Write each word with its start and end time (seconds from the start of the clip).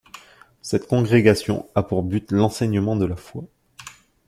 Cette 0.63 0.87
congrégation 0.87 1.69
a 1.75 1.83
pour 1.83 2.01
but 2.01 2.31
l'enseignement 2.31 2.95
de 2.95 3.05
la 3.05 3.15
foi. 3.15 3.43